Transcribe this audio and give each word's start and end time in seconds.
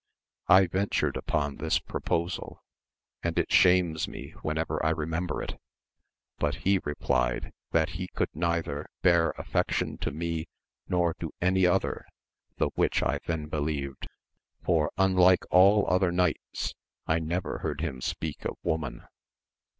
I 0.47 0.65
ventured 0.65 1.13
upoli 1.13 1.59
this 1.59 1.77
proposal, 1.77 2.63
and 3.21 3.37
it 3.37 3.51
shames 3.51 4.07
me 4.07 4.31
whenever 4.41 4.83
I 4.83 4.89
remember 4.89 5.43
it, 5.43 5.59
but 6.39 6.55
he 6.65 6.79
replied, 6.83 7.51
that 7.69 7.89
he 7.89 8.07
could 8.07 8.29
neither 8.35 8.87
bear 9.03 9.31
affectiou 9.37 9.99
to 9.99 10.09
me 10.09 10.47
nor 10.87 11.13
to 11.19 11.31
any 11.39 11.67
other; 11.67 12.07
the 12.57 12.71
which 12.73 13.03
I 13.03 13.19
then 13.27 13.45
believed, 13.45 14.07
for 14.63 14.89
unlike 14.97 15.45
all 15.51 15.85
other 15.87 16.11
knights, 16.11 16.73
I 17.05 17.19
never 17.19 17.59
heard 17.59 17.81
him 17.81 18.01
speak 18.01 18.43
of 18.43 18.55
woman. 18.63 19.03